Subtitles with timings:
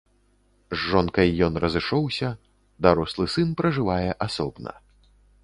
[0.71, 2.31] З жонкай ён разышоўся,
[2.87, 4.77] дарослы сын пражывае асобна.